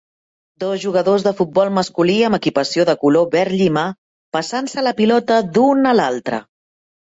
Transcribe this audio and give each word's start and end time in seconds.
Dos 0.61 0.77
jugadors 0.85 1.25
de 1.27 1.33
futbol 1.41 1.71
masculí 1.75 2.15
amb 2.29 2.39
equipació 2.39 2.87
de 2.91 2.97
color 3.05 3.29
verd 3.37 3.59
llima 3.61 3.85
passant-se 4.39 4.87
la 4.89 4.97
pilota 5.03 5.41
d'un 5.59 5.93
a 5.93 5.97
l'altre. 6.01 6.45